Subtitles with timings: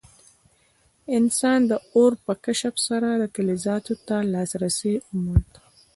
[1.17, 5.51] انسان د اور په کشف سره فلزاتو ته لاسرسی وموند.